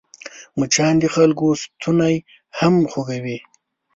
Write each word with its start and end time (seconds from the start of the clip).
مچان 0.59 0.93
د 0.99 1.05
خلکو 1.15 1.47
ستونی 1.63 2.15
هم 2.57 2.75
خوږوي 2.91 3.37